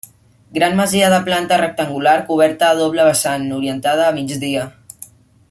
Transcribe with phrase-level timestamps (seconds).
[0.53, 4.67] Gran masia de planta rectangular coberta a doble vessant, orientada a migdia.